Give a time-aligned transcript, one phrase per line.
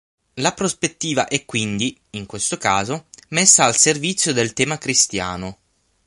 [0.41, 5.57] La prospettiva è quindi, in questo caso, messa al servizio del tema cristiano.